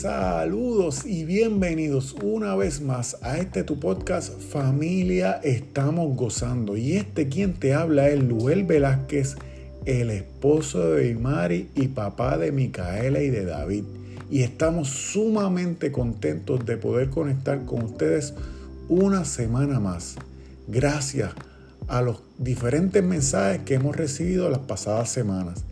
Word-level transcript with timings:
Saludos 0.00 1.04
y 1.06 1.24
bienvenidos 1.24 2.14
una 2.22 2.54
vez 2.54 2.80
más 2.80 3.16
a 3.20 3.38
este 3.38 3.64
tu 3.64 3.80
podcast 3.80 4.40
Familia 4.40 5.40
Estamos 5.42 6.16
Gozando. 6.16 6.76
Y 6.76 6.92
este 6.92 7.28
quien 7.28 7.54
te 7.54 7.74
habla 7.74 8.08
es 8.08 8.22
Luel 8.22 8.62
Velázquez, 8.62 9.34
el 9.86 10.10
esposo 10.10 10.92
de 10.92 11.10
Imari 11.10 11.70
y 11.74 11.88
papá 11.88 12.38
de 12.38 12.52
Micaela 12.52 13.20
y 13.22 13.30
de 13.30 13.44
David. 13.44 13.82
Y 14.30 14.42
estamos 14.42 14.88
sumamente 14.88 15.90
contentos 15.90 16.64
de 16.64 16.76
poder 16.76 17.10
conectar 17.10 17.64
con 17.64 17.82
ustedes 17.82 18.34
una 18.88 19.24
semana 19.24 19.80
más. 19.80 20.14
Gracias 20.68 21.32
a 21.88 22.02
los 22.02 22.22
diferentes 22.38 23.02
mensajes 23.02 23.62
que 23.62 23.74
hemos 23.74 23.96
recibido 23.96 24.48
las 24.48 24.60
pasadas 24.60 25.10
semanas. 25.10 25.64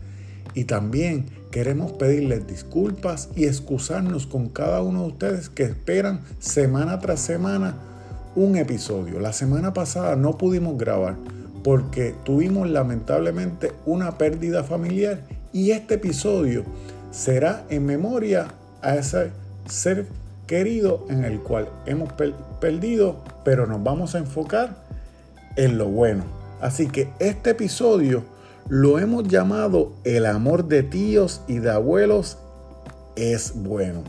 Y 0.53 0.65
también 0.65 1.36
queremos 1.51 1.93
pedirles 1.93 2.47
disculpas 2.47 3.29
y 3.35 3.45
excusarnos 3.45 4.27
con 4.27 4.49
cada 4.49 4.81
uno 4.81 5.01
de 5.01 5.07
ustedes 5.07 5.49
que 5.49 5.63
esperan 5.63 6.21
semana 6.39 6.99
tras 6.99 7.19
semana 7.19 7.75
un 8.35 8.55
episodio. 8.55 9.19
La 9.19 9.33
semana 9.33 9.73
pasada 9.73 10.15
no 10.15 10.37
pudimos 10.37 10.77
grabar 10.77 11.15
porque 11.63 12.15
tuvimos 12.23 12.69
lamentablemente 12.69 13.71
una 13.85 14.17
pérdida 14.17 14.63
familiar 14.63 15.21
y 15.51 15.71
este 15.71 15.95
episodio 15.95 16.63
será 17.11 17.65
en 17.69 17.85
memoria 17.85 18.47
a 18.81 18.95
ese 18.95 19.31
ser 19.67 20.05
querido 20.45 21.05
en 21.09 21.25
el 21.25 21.39
cual 21.39 21.67
hemos 21.85 22.13
perdido, 22.61 23.17
pero 23.43 23.67
nos 23.67 23.83
vamos 23.83 24.15
a 24.15 24.19
enfocar 24.19 24.77
en 25.55 25.77
lo 25.77 25.87
bueno. 25.87 26.23
Así 26.61 26.87
que 26.87 27.09
este 27.19 27.51
episodio 27.51 28.23
lo 28.69 28.99
hemos 28.99 29.27
llamado 29.27 29.93
el 30.03 30.25
amor 30.25 30.67
de 30.67 30.83
tíos 30.83 31.41
y 31.47 31.59
de 31.59 31.71
abuelos 31.71 32.37
es 33.15 33.53
bueno. 33.55 34.03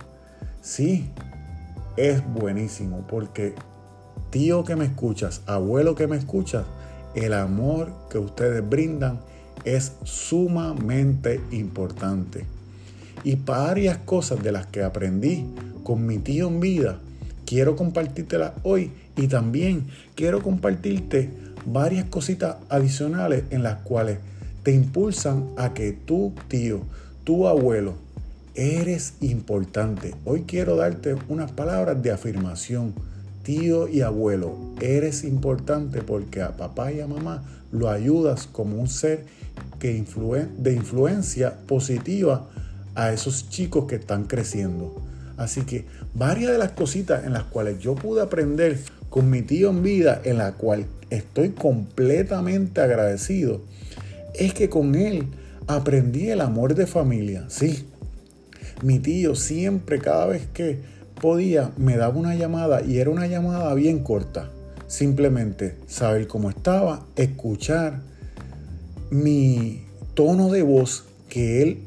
Sí, 0.63 1.11
es 1.97 2.27
buenísimo 2.27 3.07
porque 3.09 3.55
tío 4.31 4.65
que 4.65 4.75
me 4.75 4.85
escuchas, 4.87 5.43
abuelo 5.47 5.95
que 5.95 6.09
me 6.09 6.17
escuchas, 6.17 6.65
el 7.15 7.35
amor 7.35 7.93
que 8.11 8.19
ustedes 8.19 8.69
brindan 8.69 9.21
es 9.65 9.93
sumamente 10.03 11.41
importante. 11.53 12.45
Y 13.23 13.37
varias 13.37 13.99
cosas 13.99 14.43
de 14.43 14.53
las 14.53 14.67
que 14.67 14.83
aprendí 14.83 15.47
con 15.85 16.05
mi 16.05 16.19
tío 16.19 16.49
en 16.49 16.59
vida, 16.59 16.99
quiero 17.47 17.77
compartírtelas 17.77 18.53
hoy 18.65 18.93
y 19.17 19.29
también 19.29 19.87
quiero 20.17 20.43
compartirte 20.43 21.31
varias 21.65 22.07
cositas 22.07 22.57
adicionales 22.69 23.45
en 23.51 23.63
las 23.63 23.77
cuales 23.81 24.19
te 24.63 24.73
impulsan 24.73 25.49
a 25.57 25.75
que 25.75 25.93
tu 25.93 26.33
tío, 26.49 26.81
tu 27.25 27.47
abuelo, 27.47 27.95
eres 28.55 29.15
importante. 29.21 30.15
Hoy 30.25 30.45
quiero 30.47 30.77
darte 30.77 31.17
unas 31.29 31.53
palabras 31.53 32.03
de 32.03 32.11
afirmación. 32.11 32.93
Tío 33.45 33.89
y 33.89 34.03
abuelo, 34.03 34.75
eres 34.81 35.25
importante 35.25 36.03
porque 36.03 36.43
a 36.43 36.57
papá 36.57 36.93
y 36.93 37.01
a 37.01 37.07
mamá 37.07 37.45
lo 37.73 37.89
ayudas 37.89 38.47
como 38.47 38.77
un 38.77 38.89
ser 38.89 39.25
que 39.79 40.05
de 40.59 40.73
influencia 40.73 41.57
positiva 41.67 42.49
a 42.95 43.13
esos 43.13 43.49
chicos 43.49 43.87
que 43.87 43.95
están 43.95 44.25
creciendo. 44.25 45.01
Así 45.37 45.63
que 45.63 45.87
varias 46.15 46.51
de 46.53 46.59
las 46.59 46.73
cositas 46.73 47.25
en 47.25 47.33
las 47.33 47.45
cuales 47.45 47.79
yo 47.79 47.95
pude 47.95 48.21
aprender 48.21 48.79
con 49.09 49.31
mi 49.31 49.43
tío 49.43 49.71
en 49.71 49.83
vida, 49.83 50.21
en 50.25 50.39
la 50.39 50.53
cual 50.53 50.87
estoy 51.11 51.51
completamente 51.51 52.81
agradecido, 52.81 53.63
es 54.39 54.55
que 54.55 54.69
con 54.69 54.95
él 54.95 55.27
aprendí 55.67 56.31
el 56.31 56.41
amor 56.41 56.75
de 56.75 56.87
familia. 56.87 57.45
Sí, 57.49 57.87
mi 58.83 58.99
tío 59.01 59.35
siempre, 59.35 59.99
cada 59.99 60.27
vez 60.27 60.47
que 60.53 60.79
podía, 61.21 61.73
me 61.77 61.97
daba 61.97 62.17
una 62.17 62.35
llamada 62.37 62.83
y 62.83 62.99
era 62.99 63.11
una 63.11 63.27
llamada 63.27 63.75
bien 63.75 64.03
corta. 64.03 64.51
Simplemente 64.87 65.77
saber 65.87 66.27
cómo 66.27 66.49
estaba, 66.49 67.05
escuchar 67.17 68.01
mi 69.11 69.83
tono 70.15 70.51
de 70.51 70.63
voz 70.63 71.05
que 71.29 71.63
él 71.63 71.79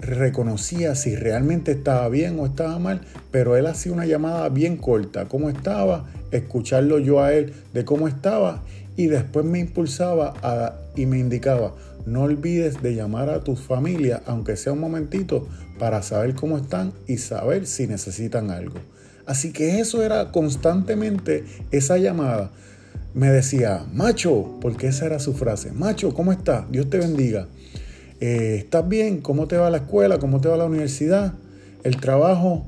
reconocía 0.00 0.94
si 0.94 1.16
realmente 1.16 1.72
estaba 1.72 2.08
bien 2.08 2.38
o 2.38 2.46
estaba 2.46 2.78
mal, 2.78 3.00
pero 3.30 3.56
él 3.56 3.66
hacía 3.66 3.92
una 3.92 4.06
llamada 4.06 4.48
bien 4.50 4.76
corta, 4.76 5.26
cómo 5.26 5.48
estaba, 5.48 6.06
escucharlo 6.30 6.98
yo 6.98 7.22
a 7.22 7.32
él 7.32 7.54
de 7.72 7.84
cómo 7.84 8.06
estaba 8.06 8.62
y 8.96 9.06
después 9.06 9.44
me 9.44 9.58
impulsaba 9.58 10.34
y 10.96 11.06
me 11.06 11.18
indicaba, 11.18 11.74
no 12.06 12.22
olvides 12.22 12.82
de 12.82 12.94
llamar 12.94 13.28
a 13.30 13.44
tu 13.44 13.56
familia, 13.56 14.22
aunque 14.26 14.56
sea 14.56 14.72
un 14.72 14.80
momentito, 14.80 15.46
para 15.78 16.02
saber 16.02 16.34
cómo 16.34 16.56
están 16.56 16.92
y 17.06 17.18
saber 17.18 17.66
si 17.66 17.86
necesitan 17.86 18.50
algo. 18.50 18.76
Así 19.26 19.52
que 19.52 19.80
eso 19.80 20.02
era 20.02 20.30
constantemente 20.30 21.44
esa 21.70 21.98
llamada. 21.98 22.50
Me 23.12 23.28
decía, 23.30 23.84
macho, 23.92 24.58
porque 24.60 24.88
esa 24.88 25.06
era 25.06 25.18
su 25.18 25.34
frase, 25.34 25.72
macho, 25.72 26.14
¿cómo 26.14 26.32
estás? 26.32 26.70
Dios 26.70 26.88
te 26.88 26.98
bendiga. 26.98 27.48
Eh, 28.20 28.56
¿Estás 28.60 28.88
bien? 28.88 29.20
¿Cómo 29.20 29.46
te 29.46 29.56
va 29.56 29.68
la 29.68 29.78
escuela? 29.78 30.18
¿Cómo 30.18 30.40
te 30.40 30.48
va 30.48 30.56
la 30.56 30.64
universidad? 30.64 31.34
¿El 31.82 32.00
trabajo? 32.00 32.66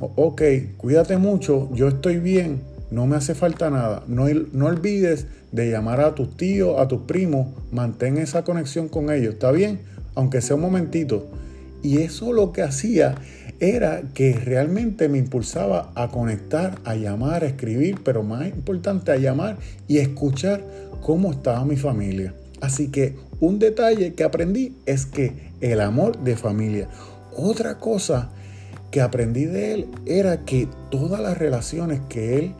Ok, 0.00 0.42
cuídate 0.76 1.16
mucho, 1.16 1.70
yo 1.74 1.88
estoy 1.88 2.18
bien 2.18 2.73
no 2.94 3.06
me 3.06 3.16
hace 3.16 3.34
falta 3.34 3.70
nada. 3.70 4.04
No, 4.06 4.26
no 4.52 4.66
olvides 4.66 5.26
de 5.50 5.70
llamar 5.70 6.00
a 6.00 6.14
tus 6.14 6.36
tíos, 6.36 6.80
a 6.80 6.86
tus 6.86 7.02
primos, 7.02 7.48
mantén 7.72 8.16
esa 8.18 8.44
conexión 8.44 8.88
con 8.88 9.10
ellos, 9.10 9.34
¿está 9.34 9.50
bien? 9.50 9.80
Aunque 10.14 10.40
sea 10.40 10.56
un 10.56 10.62
momentito. 10.62 11.26
Y 11.82 11.98
eso 11.98 12.32
lo 12.32 12.52
que 12.52 12.62
hacía 12.62 13.16
era 13.60 14.02
que 14.14 14.32
realmente 14.32 15.08
me 15.08 15.18
impulsaba 15.18 15.90
a 15.94 16.08
conectar, 16.08 16.78
a 16.84 16.94
llamar, 16.94 17.42
a 17.42 17.46
escribir, 17.46 18.00
pero 18.04 18.22
más 18.22 18.46
importante 18.46 19.10
a 19.10 19.16
llamar 19.16 19.58
y 19.88 19.98
escuchar 19.98 20.64
cómo 21.02 21.32
estaba 21.32 21.64
mi 21.64 21.76
familia. 21.76 22.32
Así 22.60 22.88
que 22.88 23.16
un 23.40 23.58
detalle 23.58 24.14
que 24.14 24.24
aprendí 24.24 24.76
es 24.86 25.04
que 25.04 25.50
el 25.60 25.80
amor 25.80 26.18
de 26.22 26.36
familia. 26.36 26.88
Otra 27.36 27.78
cosa 27.78 28.30
que 28.90 29.00
aprendí 29.00 29.44
de 29.44 29.74
él 29.74 29.88
era 30.06 30.44
que 30.44 30.68
todas 30.90 31.20
las 31.20 31.36
relaciones 31.36 32.00
que 32.08 32.38
él 32.38 32.54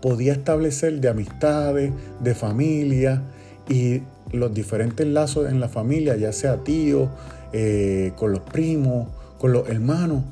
podía 0.00 0.32
establecer 0.32 1.00
de 1.00 1.08
amistades, 1.08 1.92
de 2.20 2.34
familia 2.34 3.22
y 3.68 4.02
los 4.32 4.52
diferentes 4.54 5.06
lazos 5.06 5.50
en 5.50 5.60
la 5.60 5.68
familia, 5.68 6.16
ya 6.16 6.32
sea 6.32 6.58
tío, 6.64 7.08
eh, 7.52 8.12
con 8.16 8.32
los 8.32 8.40
primos, 8.40 9.08
con 9.38 9.52
los 9.52 9.68
hermanos. 9.68 10.24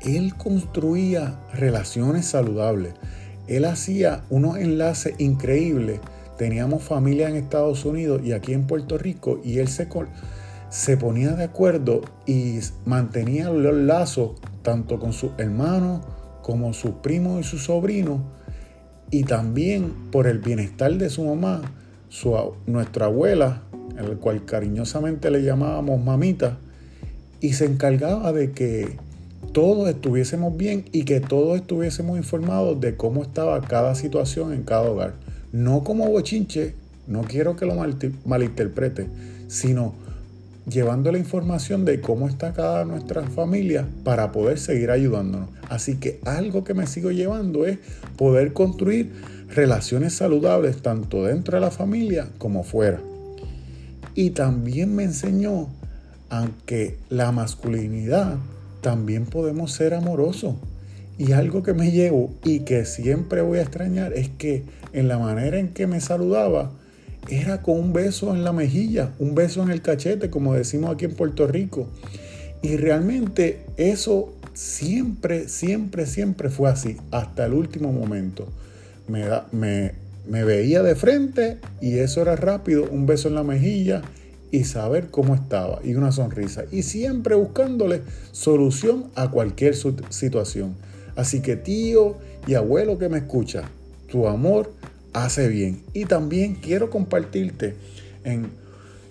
Él 0.00 0.34
construía 0.34 1.34
relaciones 1.52 2.26
saludables. 2.26 2.94
Él 3.46 3.64
hacía 3.64 4.22
unos 4.30 4.58
enlaces 4.58 5.14
increíbles. 5.18 6.00
Teníamos 6.38 6.82
familia 6.82 7.28
en 7.28 7.36
Estados 7.36 7.84
Unidos 7.84 8.22
y 8.24 8.32
aquí 8.32 8.52
en 8.52 8.66
Puerto 8.66 8.98
Rico 8.98 9.40
y 9.44 9.58
él 9.58 9.68
se, 9.68 9.88
se 10.68 10.96
ponía 10.96 11.32
de 11.32 11.44
acuerdo 11.44 12.00
y 12.26 12.58
mantenía 12.84 13.50
los 13.50 13.74
lazos 13.74 14.32
tanto 14.62 14.98
con 14.98 15.12
sus 15.12 15.30
hermanos 15.38 16.00
como 16.42 16.72
sus 16.72 16.92
primos 16.96 17.40
y 17.40 17.44
sus 17.44 17.64
sobrinos 17.64 18.20
y 19.14 19.22
también 19.22 19.92
por 20.10 20.26
el 20.26 20.40
bienestar 20.40 20.98
de 20.98 21.08
su 21.08 21.22
mamá, 21.22 21.62
nuestra 22.66 23.06
abuela, 23.06 23.62
el 23.96 24.16
cual 24.16 24.44
cariñosamente 24.44 25.30
le 25.30 25.44
llamábamos 25.44 26.02
mamita, 26.02 26.58
y 27.40 27.52
se 27.52 27.64
encargaba 27.66 28.32
de 28.32 28.50
que 28.50 28.96
todos 29.52 29.88
estuviésemos 29.88 30.56
bien 30.56 30.86
y 30.90 31.04
que 31.04 31.20
todos 31.20 31.60
estuviésemos 31.60 32.18
informados 32.18 32.80
de 32.80 32.96
cómo 32.96 33.22
estaba 33.22 33.60
cada 33.60 33.94
situación 33.94 34.52
en 34.52 34.64
cada 34.64 34.90
hogar. 34.90 35.14
No 35.52 35.84
como 35.84 36.08
bochinche, 36.08 36.74
no 37.06 37.22
quiero 37.22 37.54
que 37.54 37.66
lo 37.66 37.76
malinterprete, 38.24 39.06
sino 39.46 39.94
llevando 40.66 41.12
la 41.12 41.18
información 41.18 41.84
de 41.84 42.00
cómo 42.00 42.28
está 42.28 42.52
cada 42.52 42.84
nuestra 42.84 43.22
familia 43.24 43.86
para 44.02 44.32
poder 44.32 44.58
seguir 44.58 44.90
ayudándonos. 44.90 45.50
Así 45.68 45.96
que 45.96 46.20
algo 46.24 46.64
que 46.64 46.74
me 46.74 46.86
sigo 46.86 47.10
llevando 47.10 47.66
es 47.66 47.78
poder 48.16 48.52
construir 48.52 49.12
relaciones 49.54 50.14
saludables 50.14 50.82
tanto 50.82 51.24
dentro 51.24 51.56
de 51.56 51.60
la 51.60 51.70
familia 51.70 52.28
como 52.38 52.64
fuera. 52.64 53.00
Y 54.14 54.30
también 54.30 54.94
me 54.94 55.04
enseñó 55.04 55.68
aunque 56.30 56.96
la 57.10 57.30
masculinidad 57.30 58.38
también 58.80 59.26
podemos 59.26 59.72
ser 59.72 59.94
amorosos. 59.94 60.56
Y 61.16 61.32
algo 61.32 61.62
que 61.62 61.74
me 61.74 61.92
llevo 61.92 62.34
y 62.42 62.60
que 62.60 62.84
siempre 62.84 63.40
voy 63.40 63.58
a 63.58 63.62
extrañar 63.62 64.12
es 64.14 64.30
que 64.30 64.64
en 64.92 65.06
la 65.06 65.18
manera 65.18 65.58
en 65.58 65.68
que 65.68 65.86
me 65.86 66.00
saludaba, 66.00 66.72
era 67.28 67.62
con 67.62 67.78
un 67.78 67.92
beso 67.92 68.34
en 68.34 68.44
la 68.44 68.52
mejilla, 68.52 69.12
un 69.18 69.34
beso 69.34 69.62
en 69.62 69.70
el 69.70 69.82
cachete, 69.82 70.30
como 70.30 70.54
decimos 70.54 70.94
aquí 70.94 71.04
en 71.04 71.14
Puerto 71.14 71.46
Rico. 71.46 71.88
Y 72.62 72.76
realmente 72.76 73.60
eso 73.76 74.32
siempre, 74.54 75.48
siempre, 75.48 76.06
siempre 76.06 76.48
fue 76.48 76.70
así, 76.70 76.96
hasta 77.10 77.46
el 77.46 77.52
último 77.52 77.92
momento. 77.92 78.48
Me, 79.08 79.24
me, 79.52 79.92
me 80.28 80.44
veía 80.44 80.82
de 80.82 80.94
frente 80.94 81.58
y 81.80 81.98
eso 81.98 82.22
era 82.22 82.36
rápido, 82.36 82.88
un 82.90 83.06
beso 83.06 83.28
en 83.28 83.34
la 83.34 83.42
mejilla 83.42 84.02
y 84.50 84.64
saber 84.64 85.08
cómo 85.10 85.34
estaba 85.34 85.80
y 85.82 85.94
una 85.94 86.12
sonrisa 86.12 86.64
y 86.70 86.82
siempre 86.82 87.34
buscándole 87.34 88.02
solución 88.32 89.06
a 89.14 89.30
cualquier 89.30 89.74
situación. 89.74 90.76
Así 91.16 91.40
que 91.40 91.56
tío 91.56 92.16
y 92.46 92.54
abuelo 92.54 92.98
que 92.98 93.08
me 93.08 93.18
escucha, 93.18 93.64
tu 94.08 94.28
amor 94.28 94.72
hace 95.14 95.48
bien. 95.48 95.82
Y 95.94 96.04
también 96.04 96.56
quiero 96.56 96.90
compartirte 96.90 97.74
en, 98.24 98.50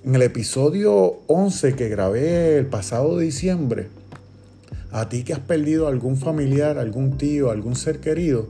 el 0.06 0.22
episodio 0.22 1.22
11 1.28 1.76
que 1.76 1.88
grabé 1.88 2.58
el 2.58 2.66
pasado 2.66 3.18
diciembre, 3.18 3.88
a 4.92 5.08
ti 5.08 5.24
que 5.24 5.34
has 5.34 5.40
perdido 5.40 5.88
algún 5.88 6.18
familiar, 6.18 6.78
algún 6.78 7.18
tío, 7.18 7.50
algún 7.50 7.76
ser 7.78 8.00
querido, 8.00 8.50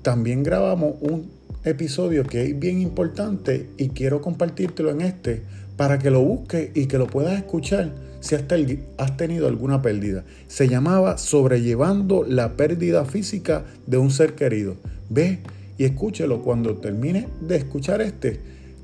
también 0.00 0.42
grabamos 0.42 0.94
un 1.02 1.30
episodio 1.64 2.24
que 2.24 2.44
es 2.46 2.58
bien 2.58 2.80
importante 2.80 3.68
y 3.76 3.90
quiero 3.90 4.22
compartírtelo 4.22 4.90
en 4.90 5.02
este 5.02 5.42
para 5.76 5.98
que 5.98 6.10
lo 6.10 6.22
busques 6.22 6.70
y 6.74 6.86
que 6.86 6.96
lo 6.96 7.06
puedas 7.08 7.36
escuchar 7.36 7.92
si 8.20 8.34
hasta 8.34 8.56
has 8.96 9.16
tenido 9.16 9.46
alguna 9.46 9.82
pérdida. 9.82 10.24
Se 10.48 10.68
llamaba 10.68 11.18
Sobrellevando 11.18 12.24
la 12.26 12.56
pérdida 12.56 13.04
física 13.04 13.64
de 13.86 13.98
un 13.98 14.10
ser 14.10 14.34
querido. 14.34 14.76
Ve 15.10 15.40
y 15.78 15.84
escúchelo 15.84 16.42
cuando 16.42 16.76
termine 16.76 17.28
de 17.40 17.56
escuchar 17.56 18.00
este, 18.00 18.40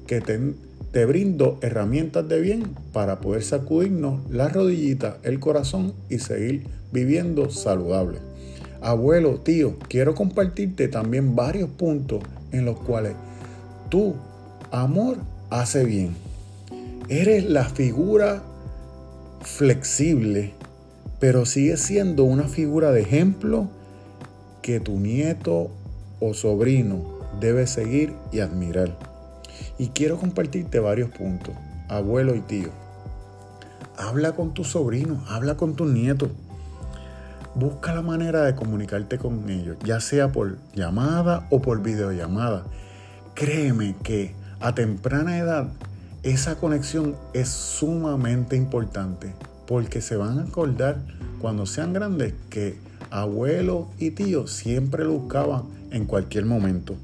que 0.07 0.21
te, 0.21 0.39
te 0.93 1.07
brindo 1.07 1.59
herramientas 1.63 2.29
de 2.29 2.41
bien 2.41 2.75
para 2.93 3.21
poder 3.21 3.43
sacudirnos 3.43 4.31
la 4.31 4.49
rodillita, 4.49 5.19
el 5.23 5.41
corazón 5.41 5.95
y 6.09 6.19
seguir 6.19 6.67
viviendo 6.93 7.51
saludable. 7.51 8.19
Abuelo, 8.81 9.39
tío, 9.39 9.77
quiero 9.89 10.15
compartirte 10.15 10.89
también 10.89 11.37
varios 11.37 11.71
puntos 11.71 12.21
en 12.51 12.65
los 12.65 12.79
cuales 12.81 13.15
tu 13.89 14.15
amor 14.71 15.19
hace 15.51 15.85
bien. 15.85 16.15
Eres 17.09 17.45
la 17.45 17.65
figura 17.65 18.43
flexible, 19.43 20.53
pero 21.21 21.47
sigue 21.47 21.77
siendo 21.77 22.25
una 22.25 22.45
figura 22.45 22.91
de 22.91 23.03
ejemplo 23.03 23.69
que 24.63 24.81
tu 24.81 24.99
nieto 24.99 25.71
o 26.25 26.35
sobrino 26.35 27.03
debe 27.41 27.67
seguir 27.67 28.15
y 28.31 28.39
admirar. 28.39 28.97
Y 29.77 29.89
quiero 29.89 30.19
compartirte 30.19 30.79
varios 30.79 31.11
puntos, 31.11 31.55
abuelo 31.89 32.37
y 32.37 32.41
tío. 32.41 32.69
Habla 33.99 34.33
con 34.33 34.55
tu 34.55 34.63
sobrino, 34.63 35.25
habla 35.29 35.57
con 35.57 35.75
tu 35.75 35.85
nieto. 35.85 36.31
Busca 37.57 37.93
la 37.93 38.03
manera 38.03 38.43
de 38.43 38.55
comunicarte 38.55 39.19
con 39.19 39.51
ellos, 39.51 39.77
ya 39.85 40.01
sea 40.01 40.31
por 40.31 40.59
llamada 40.75 41.49
o 41.51 41.61
por 41.61 41.83
videollamada. 41.83 42.65
Créeme 43.35 43.97
que 44.05 44.35
a 44.61 44.77
temprana 44.77 45.39
edad 45.39 45.69
esa 46.23 46.55
conexión 46.55 47.17
es 47.35 47.49
sumamente 47.49 48.55
importante 48.55 49.35
porque 49.67 50.01
se 50.01 50.15
van 50.15 50.39
a 50.39 50.43
acordar 50.45 50.99
cuando 51.41 51.67
sean 51.67 51.93
grandes 51.93 52.35
que 52.49 52.79
abuelo 53.13 53.89
y 53.99 54.11
tío 54.11 54.47
siempre 54.47 55.05
lo 55.05 55.13
buscaban 55.13 55.65
en 55.91 56.07
cualquier 56.07 56.47
momento. 56.47 56.97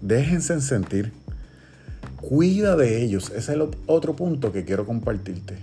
Déjense 0.00 0.60
sentir. 0.60 1.12
Cuida 2.20 2.76
de 2.76 3.02
ellos. 3.02 3.30
Ese 3.30 3.38
es 3.38 3.48
el 3.50 3.68
otro 3.86 4.16
punto 4.16 4.52
que 4.52 4.64
quiero 4.64 4.86
compartirte. 4.86 5.56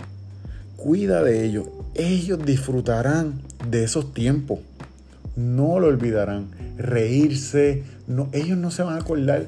Cuida 0.75 1.23
de 1.23 1.45
ellos. 1.45 1.67
Ellos 1.95 2.45
disfrutarán 2.45 3.41
de 3.69 3.83
esos 3.83 4.13
tiempos. 4.13 4.59
No 5.35 5.79
lo 5.79 5.87
olvidarán. 5.87 6.47
Reírse. 6.77 7.83
No, 8.07 8.29
ellos 8.33 8.57
no 8.57 8.69
se 8.69 8.83
van 8.83 8.95
a 8.95 9.01
acordar 9.01 9.47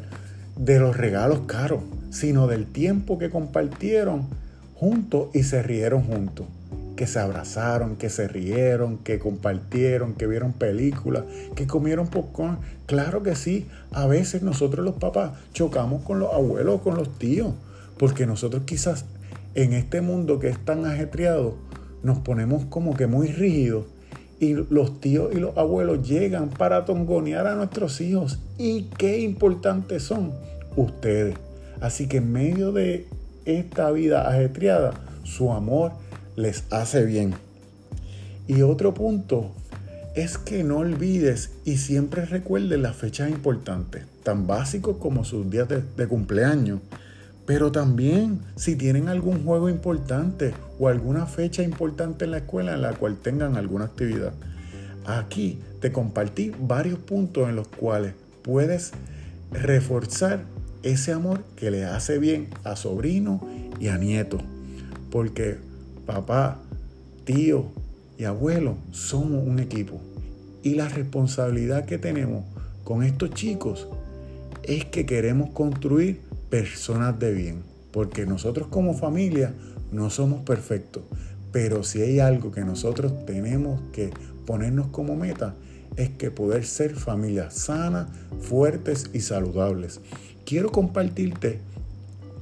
de 0.55 0.79
los 0.79 0.95
regalos 0.95 1.41
caros, 1.45 1.81
sino 2.09 2.47
del 2.47 2.65
tiempo 2.65 3.17
que 3.17 3.29
compartieron 3.29 4.27
juntos 4.75 5.29
y 5.33 5.43
se 5.43 5.61
rieron 5.61 6.03
juntos. 6.03 6.45
Que 6.95 7.07
se 7.07 7.19
abrazaron, 7.19 7.95
que 7.95 8.09
se 8.09 8.27
rieron, 8.27 8.97
que 8.99 9.19
compartieron, 9.19 10.13
que 10.13 10.27
vieron 10.27 10.53
películas, 10.53 11.23
que 11.55 11.65
comieron 11.67 12.07
popcorn. 12.07 12.59
Claro 12.85 13.23
que 13.23 13.35
sí, 13.35 13.67
a 13.91 14.05
veces 14.05 14.43
nosotros 14.43 14.85
los 14.85 14.95
papás 14.95 15.31
chocamos 15.53 16.03
con 16.03 16.19
los 16.19 16.33
abuelos 16.33 16.81
con 16.81 16.95
los 16.95 17.17
tíos, 17.17 17.53
porque 17.97 18.25
nosotros 18.27 18.63
quizás 18.65 19.05
en 19.55 19.73
este 19.73 20.01
mundo 20.01 20.39
que 20.39 20.49
es 20.49 20.57
tan 20.57 20.85
ajetreado 20.85 21.55
nos 22.03 22.19
ponemos 22.19 22.65
como 22.65 22.95
que 22.95 23.07
muy 23.07 23.27
rígidos 23.27 23.85
y 24.39 24.53
los 24.53 24.99
tíos 24.99 25.33
y 25.33 25.39
los 25.39 25.57
abuelos 25.57 26.07
llegan 26.07 26.49
para 26.49 26.85
tongonear 26.85 27.47
a 27.47 27.55
nuestros 27.55 28.01
hijos. 28.01 28.39
Y 28.57 28.83
qué 28.97 29.19
importantes 29.19 30.03
son 30.03 30.33
ustedes. 30.75 31.35
Así 31.79 32.07
que 32.07 32.17
en 32.17 32.31
medio 32.31 32.71
de 32.71 33.07
esta 33.45 33.91
vida 33.91 34.27
ajetreada, 34.27 34.93
su 35.23 35.51
amor 35.51 35.93
les 36.35 36.63
hace 36.71 37.05
bien. 37.05 37.33
Y 38.47 38.61
otro 38.61 38.93
punto 38.93 39.51
es 40.15 40.37
que 40.37 40.63
no 40.63 40.77
olvides 40.77 41.51
y 41.65 41.77
siempre 41.77 42.25
recuerdes 42.25 42.79
las 42.79 42.95
fechas 42.95 43.29
importantes, 43.29 44.03
tan 44.23 44.47
básicos 44.47 44.97
como 44.97 45.25
sus 45.25 45.49
días 45.49 45.67
de, 45.69 45.83
de 45.97 46.07
cumpleaños 46.07 46.79
pero 47.45 47.71
también 47.71 48.39
si 48.55 48.75
tienen 48.75 49.09
algún 49.09 49.43
juego 49.43 49.69
importante 49.69 50.53
o 50.79 50.87
alguna 50.87 51.25
fecha 51.25 51.61
importante 51.61 52.25
en 52.25 52.31
la 52.31 52.37
escuela 52.37 52.73
en 52.73 52.81
la 52.81 52.93
cual 52.93 53.17
tengan 53.17 53.57
alguna 53.57 53.85
actividad. 53.85 54.33
Aquí 55.05 55.59
te 55.81 55.91
compartí 55.91 56.51
varios 56.57 56.99
puntos 56.99 57.49
en 57.49 57.57
los 57.57 57.67
cuales 57.67 58.13
puedes 58.43 58.91
reforzar 59.51 60.45
ese 60.83 61.11
amor 61.11 61.43
que 61.57 61.71
le 61.71 61.85
hace 61.85 62.17
bien 62.17 62.47
a 62.63 62.77
sobrino 62.77 63.45
y 63.79 63.89
a 63.89 63.97
nieto. 63.97 64.37
Porque 65.11 65.57
papá, 66.05 66.59
tío 67.25 67.65
y 68.17 68.25
abuelo 68.25 68.77
somos 68.91 69.45
un 69.45 69.59
equipo. 69.59 69.99
Y 70.61 70.75
la 70.75 70.87
responsabilidad 70.87 71.85
que 71.85 71.97
tenemos 71.97 72.45
con 72.83 73.03
estos 73.03 73.31
chicos 73.31 73.87
es 74.63 74.85
que 74.85 75.05
queremos 75.05 75.49
construir 75.51 76.21
personas 76.49 77.19
de 77.19 77.33
bien, 77.33 77.63
porque 77.91 78.25
nosotros 78.25 78.67
como 78.67 78.93
familia 78.93 79.53
no 79.91 80.09
somos 80.09 80.41
perfectos, 80.41 81.03
pero 81.51 81.83
si 81.83 82.01
hay 82.01 82.19
algo 82.19 82.51
que 82.51 82.63
nosotros 82.63 83.25
tenemos 83.25 83.81
que 83.91 84.11
ponernos 84.45 84.87
como 84.87 85.15
meta, 85.15 85.55
es 85.97 86.09
que 86.09 86.31
poder 86.31 86.65
ser 86.65 86.95
familias 86.95 87.53
sanas, 87.53 88.07
fuertes 88.41 89.09
y 89.13 89.19
saludables. 89.19 89.99
Quiero 90.45 90.71
compartirte 90.71 91.59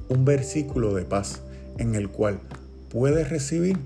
un 0.08 0.24
versículo 0.24 0.94
de 0.94 1.04
paz 1.04 1.42
en 1.78 1.94
el 1.94 2.08
cual 2.08 2.38
puedes 2.92 3.30
recibir 3.30 3.78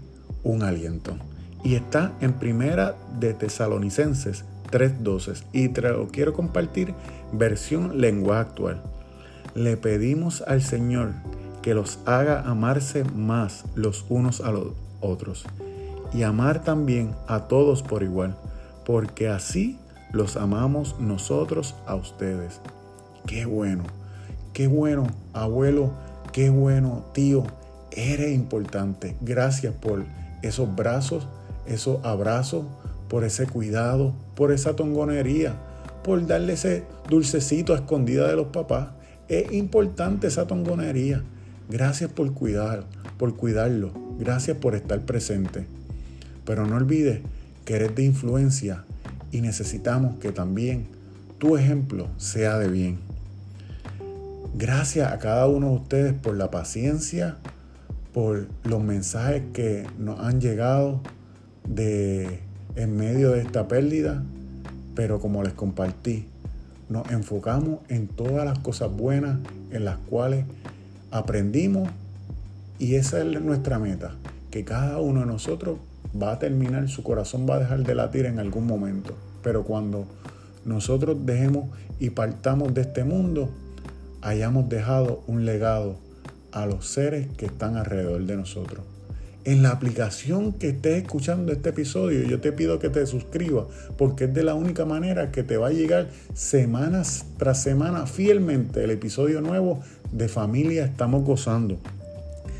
un 0.42 0.62
aliento. 0.62 1.16
Y 1.64 1.76
está 1.76 2.12
en 2.20 2.34
primera 2.34 2.96
de 3.18 3.32
Tesalonicenses 3.32 4.44
3.12 4.70 5.44
y 5.52 5.68
te 5.68 5.80
lo 5.82 6.08
quiero 6.08 6.32
compartir 6.32 6.94
versión 7.32 8.00
lengua 8.00 8.40
actual 8.40 8.82
le 9.56 9.78
pedimos 9.78 10.42
al 10.42 10.60
Señor 10.60 11.12
que 11.62 11.72
los 11.72 11.98
haga 12.04 12.42
amarse 12.42 13.04
más 13.04 13.64
los 13.74 14.04
unos 14.10 14.42
a 14.42 14.52
los 14.52 14.74
otros 15.00 15.46
y 16.12 16.24
amar 16.24 16.62
también 16.62 17.14
a 17.26 17.48
todos 17.48 17.82
por 17.82 18.02
igual, 18.02 18.36
porque 18.84 19.28
así 19.28 19.78
los 20.12 20.36
amamos 20.36 21.00
nosotros 21.00 21.74
a 21.86 21.94
ustedes. 21.94 22.60
Qué 23.26 23.46
bueno, 23.46 23.84
qué 24.52 24.66
bueno, 24.66 25.06
abuelo, 25.32 25.90
qué 26.32 26.50
bueno, 26.50 27.06
tío, 27.14 27.44
eres 27.92 28.34
importante. 28.34 29.16
Gracias 29.20 29.74
por 29.74 30.04
esos 30.42 30.74
brazos, 30.74 31.26
esos 31.66 32.04
abrazos, 32.04 32.66
por 33.08 33.24
ese 33.24 33.46
cuidado, 33.46 34.14
por 34.34 34.52
esa 34.52 34.76
tongonería, 34.76 35.54
por 36.02 36.26
darle 36.26 36.54
ese 36.54 36.84
dulcecito 37.08 37.72
a 37.72 37.76
escondida 37.76 38.28
de 38.28 38.36
los 38.36 38.48
papás. 38.48 38.88
Es 39.28 39.52
importante 39.52 40.28
esa 40.28 40.46
tongonería. 40.46 41.22
Gracias 41.68 42.10
por 42.10 42.32
cuidar, 42.32 42.84
por 43.18 43.36
cuidarlo. 43.36 43.92
Gracias 44.18 44.56
por 44.56 44.74
estar 44.74 45.00
presente. 45.00 45.66
Pero 46.44 46.66
no 46.66 46.76
olvides 46.76 47.20
que 47.64 47.74
eres 47.74 47.94
de 47.94 48.04
influencia 48.04 48.84
y 49.32 49.40
necesitamos 49.40 50.18
que 50.18 50.30
también 50.30 50.86
tu 51.38 51.56
ejemplo 51.56 52.08
sea 52.16 52.58
de 52.58 52.68
bien. 52.68 52.98
Gracias 54.54 55.12
a 55.12 55.18
cada 55.18 55.48
uno 55.48 55.70
de 55.70 55.74
ustedes 55.74 56.14
por 56.14 56.36
la 56.36 56.50
paciencia, 56.50 57.36
por 58.16 58.46
los 58.64 58.82
mensajes 58.82 59.42
que 59.52 59.86
nos 59.98 60.18
han 60.20 60.40
llegado 60.40 61.02
de 61.68 62.40
en 62.74 62.96
medio 62.96 63.32
de 63.32 63.42
esta 63.42 63.68
pérdida, 63.68 64.22
pero 64.94 65.20
como 65.20 65.42
les 65.42 65.52
compartí, 65.52 66.24
nos 66.88 67.10
enfocamos 67.10 67.80
en 67.88 68.08
todas 68.08 68.46
las 68.46 68.58
cosas 68.60 68.90
buenas 68.90 69.36
en 69.70 69.84
las 69.84 69.98
cuales 69.98 70.46
aprendimos 71.10 71.90
y 72.78 72.94
esa 72.94 73.20
es 73.20 73.42
nuestra 73.42 73.78
meta, 73.78 74.14
que 74.50 74.64
cada 74.64 74.98
uno 74.98 75.20
de 75.20 75.26
nosotros 75.26 75.76
va 76.18 76.32
a 76.32 76.38
terminar, 76.38 76.88
su 76.88 77.02
corazón 77.02 77.46
va 77.46 77.56
a 77.56 77.58
dejar 77.58 77.82
de 77.82 77.94
latir 77.94 78.24
en 78.24 78.38
algún 78.38 78.66
momento, 78.66 79.14
pero 79.42 79.64
cuando 79.64 80.06
nosotros 80.64 81.18
dejemos 81.26 81.66
y 82.00 82.08
partamos 82.08 82.72
de 82.72 82.80
este 82.80 83.04
mundo, 83.04 83.50
hayamos 84.22 84.70
dejado 84.70 85.22
un 85.26 85.44
legado 85.44 86.05
a 86.56 86.64
los 86.64 86.86
seres 86.86 87.28
que 87.36 87.44
están 87.44 87.76
alrededor 87.76 88.24
de 88.24 88.34
nosotros. 88.34 88.80
En 89.44 89.62
la 89.62 89.72
aplicación 89.72 90.54
que 90.54 90.70
estés 90.70 91.02
escuchando 91.02 91.52
este 91.52 91.68
episodio, 91.68 92.26
yo 92.26 92.40
te 92.40 92.50
pido 92.50 92.78
que 92.78 92.88
te 92.88 93.06
suscribas 93.06 93.66
porque 93.98 94.24
es 94.24 94.32
de 94.32 94.42
la 94.42 94.54
única 94.54 94.86
manera 94.86 95.30
que 95.30 95.42
te 95.42 95.58
va 95.58 95.68
a 95.68 95.72
llegar 95.72 96.08
semanas 96.32 97.26
tras 97.36 97.62
semana 97.62 98.06
fielmente 98.06 98.82
el 98.82 98.90
episodio 98.90 99.42
nuevo 99.42 99.82
de 100.12 100.28
Familia 100.28 100.86
Estamos 100.86 101.24
Gozando. 101.24 101.78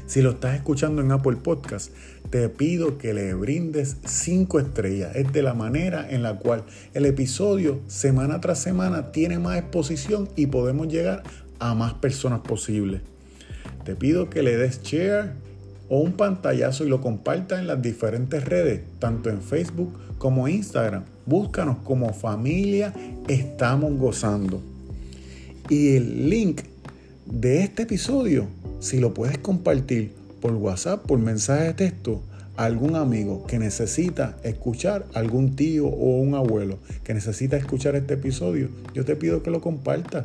Si 0.07 0.21
lo 0.21 0.33
estás 0.33 0.57
escuchando 0.57 1.00
en 1.00 1.11
Apple 1.11 1.37
Podcast, 1.43 1.91
te 2.29 2.50
pido 2.50 2.99
que 2.99 3.15
le 3.15 3.33
brindes 3.33 3.97
cinco 4.05 4.61
estrellas. 4.61 5.17
Es 5.17 5.33
de 5.33 5.43
la 5.43 5.55
manera 5.55 6.07
en 6.09 6.23
la 6.23 6.38
cual 6.38 6.65
el 6.93 7.07
episodio 7.07 7.81
semana 7.87 8.43
tras 8.43 8.59
semana 8.59 9.11
tiene 9.11 9.38
más 9.38 9.59
exposición 9.59 10.29
y 10.37 10.49
podemos 10.49 10.87
llegar 10.87 11.23
a 11.59 11.75
más 11.75 11.95
personas 11.95 12.41
posibles. 12.41 13.00
Te 13.87 13.95
pido 13.95 14.28
que 14.28 14.43
le 14.43 14.57
des 14.57 14.83
share 14.83 15.33
o 15.88 16.00
un 16.00 16.12
pantallazo 16.12 16.85
y 16.85 16.88
lo 16.88 17.00
compartas 17.00 17.61
en 17.61 17.69
las 17.69 17.81
diferentes 17.81 18.45
redes, 18.45 18.83
tanto 18.99 19.31
en 19.31 19.40
Facebook 19.40 19.95
como 20.19 20.49
Instagram. 20.49 21.05
Búscanos 21.25 21.78
como 21.85 22.12
familia 22.12 22.93
Estamos 23.28 23.97
Gozando. 23.97 24.61
Y 25.69 25.97
el 25.97 26.28
link 26.28 26.62
de 27.26 27.62
este 27.62 27.85
episodio 27.85 28.49
si 28.81 29.00
lo 29.00 29.14
puedes 29.14 29.38
compartir 29.38 30.12
por 30.40 30.52
WhatsApp, 30.52 31.05
por 31.07 31.19
mensaje 31.19 31.64
de 31.64 31.75
texto, 31.75 32.23
a 32.57 32.65
algún 32.65 32.97
amigo 32.97 33.47
que 33.47 33.59
necesita 33.59 34.37
escuchar, 34.43 35.07
algún 35.15 35.57
tío 35.57 35.87
o 35.87 36.21
un 36.21 36.35
abuelo 36.35 36.79
que 37.05 37.15
necesita 37.15 37.57
escuchar 37.57 37.97
este 37.97 38.15
episodio, 38.15 38.69
yo 38.95 39.05
te 39.05 39.17
pido 39.17 39.43
que 39.43 39.51
lo 39.51 39.61
compartas. 39.61 40.25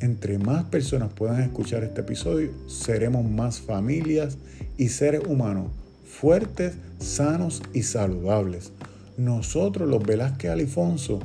Entre 0.00 0.38
más 0.38 0.64
personas 0.64 1.12
puedan 1.12 1.40
escuchar 1.42 1.84
este 1.84 2.00
episodio, 2.00 2.50
seremos 2.66 3.24
más 3.24 3.60
familias 3.60 4.36
y 4.76 4.88
seres 4.88 5.22
humanos 5.26 5.68
fuertes, 6.12 6.74
sanos 6.98 7.62
y 7.72 7.82
saludables. 7.82 8.72
Nosotros, 9.16 9.88
los 9.88 10.04
Velázquez 10.04 10.50
Alifonso, 10.50 11.20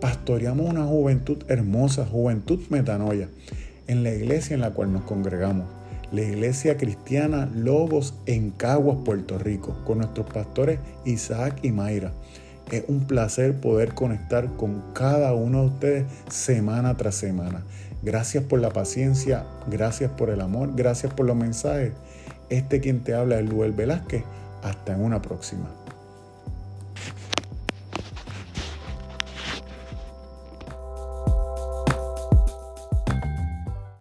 pastoreamos 0.00 0.70
una 0.70 0.84
juventud 0.84 1.38
hermosa, 1.48 2.06
juventud 2.06 2.60
metanoia, 2.70 3.28
en 3.88 4.04
la 4.04 4.14
iglesia 4.14 4.54
en 4.54 4.60
la 4.60 4.70
cual 4.70 4.92
nos 4.92 5.02
congregamos 5.02 5.77
la 6.12 6.22
Iglesia 6.22 6.76
Cristiana 6.76 7.50
Logos 7.54 8.14
en 8.26 8.50
Caguas, 8.50 8.98
Puerto 9.04 9.38
Rico, 9.38 9.76
con 9.84 9.98
nuestros 9.98 10.26
pastores 10.26 10.78
Isaac 11.04 11.58
y 11.62 11.72
Mayra. 11.72 12.12
Es 12.70 12.84
un 12.88 13.06
placer 13.06 13.60
poder 13.60 13.94
conectar 13.94 14.46
con 14.56 14.82
cada 14.94 15.34
uno 15.34 15.62
de 15.62 15.66
ustedes 15.66 16.04
semana 16.28 16.96
tras 16.96 17.14
semana. 17.14 17.62
Gracias 18.02 18.44
por 18.44 18.60
la 18.60 18.70
paciencia, 18.70 19.44
gracias 19.70 20.10
por 20.12 20.30
el 20.30 20.40
amor, 20.40 20.70
gracias 20.74 21.12
por 21.12 21.26
los 21.26 21.36
mensajes. 21.36 21.92
Este 22.50 22.80
quien 22.80 23.00
te 23.00 23.14
habla 23.14 23.38
es 23.40 23.48
Luel 23.48 23.72
Velázquez. 23.72 24.22
Hasta 24.62 24.94
en 24.94 25.02
una 25.02 25.22
próxima. 25.22 25.68